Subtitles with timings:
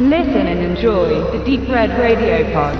[0.00, 2.78] Listen and enjoy the Deep Red Radio Pod.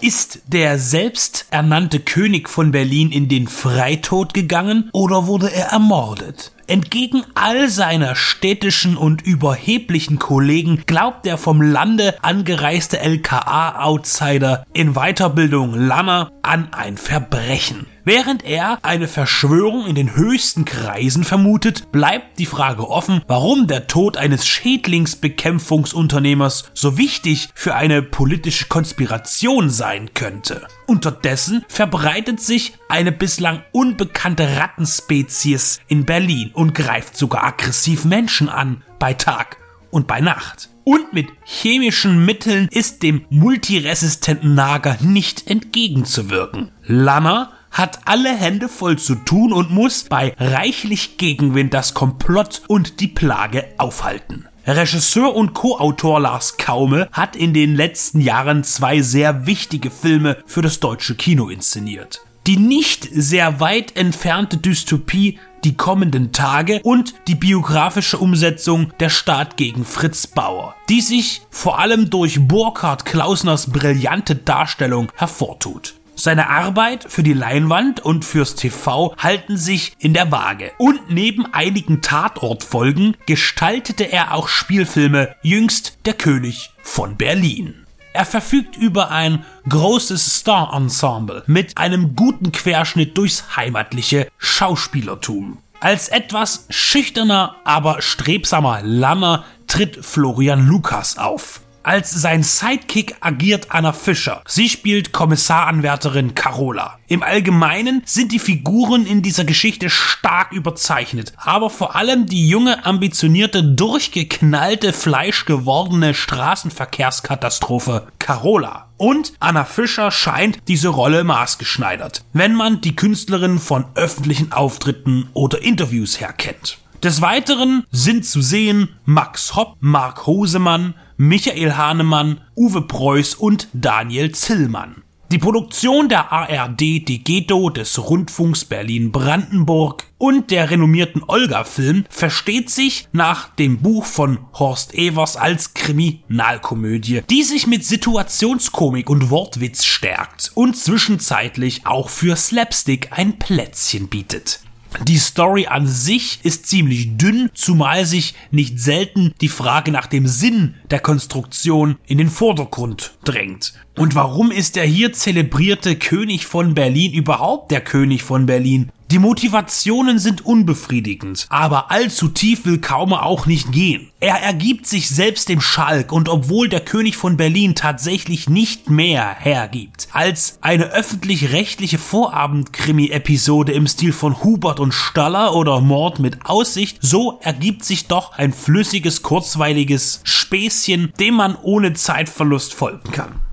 [0.00, 6.52] Ist der selbsternannte König von Berlin in den Freitod gegangen oder wurde er ermordet?
[6.68, 15.74] Entgegen all seiner städtischen und überheblichen Kollegen glaubt der vom Lande angereiste LKA-Outsider in Weiterbildung
[15.74, 17.86] Lanner an ein Verbrechen.
[18.08, 23.88] Während er eine Verschwörung in den höchsten Kreisen vermutet, bleibt die Frage offen, warum der
[23.88, 30.68] Tod eines Schädlingsbekämpfungsunternehmers so wichtig für eine politische Konspiration sein könnte.
[30.86, 38.84] Unterdessen verbreitet sich eine bislang unbekannte Rattenspezies in Berlin und greift sogar aggressiv Menschen an,
[39.00, 39.56] bei Tag
[39.90, 40.68] und bei Nacht.
[40.84, 46.70] Und mit chemischen Mitteln ist dem multiresistenten Nager nicht entgegenzuwirken.
[46.84, 53.00] Lanner hat alle Hände voll zu tun und muss bei reichlich Gegenwind das Komplott und
[53.00, 54.46] die Plage aufhalten.
[54.66, 60.62] Regisseur und Co-Autor Lars Kaume hat in den letzten Jahren zwei sehr wichtige Filme für
[60.62, 62.20] das deutsche Kino inszeniert.
[62.46, 69.56] Die nicht sehr weit entfernte Dystopie Die kommenden Tage und die biografische Umsetzung Der Staat
[69.56, 75.94] gegen Fritz Bauer, die sich vor allem durch Burkhard Klausners brillante Darstellung hervortut.
[76.18, 80.72] Seine Arbeit für die Leinwand und fürs TV halten sich in der Waage.
[80.78, 87.86] Und neben einigen Tatortfolgen gestaltete er auch Spielfilme, jüngst Der König von Berlin.
[88.14, 95.58] Er verfügt über ein großes Star-Ensemble mit einem guten Querschnitt durchs heimatliche Schauspielertum.
[95.80, 101.60] Als etwas schüchterner, aber strebsamer Lanner tritt Florian Lukas auf.
[101.86, 104.42] Als sein Sidekick agiert Anna Fischer.
[104.48, 106.98] Sie spielt Kommissaranwärterin Carola.
[107.06, 112.84] Im Allgemeinen sind die Figuren in dieser Geschichte stark überzeichnet, aber vor allem die junge,
[112.84, 118.88] ambitionierte, durchgeknallte, fleischgewordene Straßenverkehrskatastrophe Carola.
[118.96, 125.62] Und Anna Fischer scheint diese Rolle maßgeschneidert, wenn man die Künstlerin von öffentlichen Auftritten oder
[125.62, 126.78] Interviews her kennt.
[127.04, 134.32] Des Weiteren sind zu sehen Max Hopp, Mark Hosemann, Michael Hahnemann, Uwe Preuß und Daniel
[134.32, 135.02] Zillmann.
[135.32, 143.48] Die Produktion der ARD Digedo des Rundfunks Berlin-Brandenburg und der renommierten Olga-Film versteht sich nach
[143.56, 150.76] dem Buch von Horst Evers als Kriminalkomödie, die sich mit Situationskomik und Wortwitz stärkt und
[150.76, 154.60] zwischenzeitlich auch für Slapstick ein Plätzchen bietet.
[155.04, 160.26] Die Story an sich ist ziemlich dünn, zumal sich nicht selten die Frage nach dem
[160.26, 163.74] Sinn der Konstruktion in den Vordergrund drängt.
[163.96, 168.90] Und warum ist der hier zelebrierte König von Berlin überhaupt der König von Berlin?
[169.12, 174.10] Die Motivationen sind unbefriedigend, aber allzu tief will Kaume auch nicht gehen.
[174.18, 179.36] Er ergibt sich selbst dem Schalk und obwohl der König von Berlin tatsächlich nicht mehr
[179.38, 186.98] hergibt als eine öffentlich-rechtliche Vorabend-Krimi-Episode im Stil von Hubert und Staller oder Mord mit Aussicht,
[187.00, 193.45] so ergibt sich doch ein flüssiges, kurzweiliges Späßchen, dem man ohne Zeitverlust folgen kann.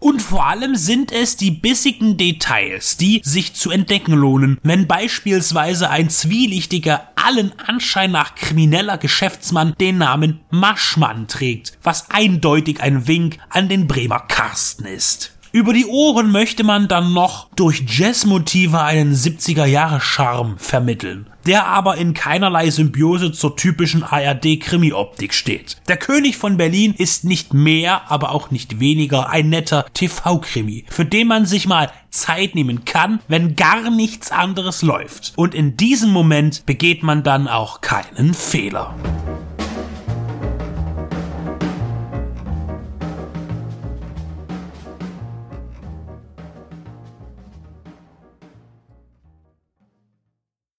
[0.00, 5.90] Und vor allem sind es die bissigen Details, die sich zu entdecken lohnen, wenn beispielsweise
[5.90, 13.38] ein zwielichtiger, allen Anschein nach krimineller Geschäftsmann den Namen Maschmann trägt, was eindeutig ein Wink
[13.50, 15.37] an den Bremer Karsten ist.
[15.58, 21.66] Über die Ohren möchte man dann noch durch Jazzmotive einen 70er Jahre Charme vermitteln, der
[21.66, 25.78] aber in keinerlei Symbiose zur typischen ARD-Krimi-Optik steht.
[25.88, 31.04] Der König von Berlin ist nicht mehr, aber auch nicht weniger ein netter TV-Krimi, für
[31.04, 35.32] den man sich mal Zeit nehmen kann, wenn gar nichts anderes läuft.
[35.34, 38.94] Und in diesem Moment begeht man dann auch keinen Fehler.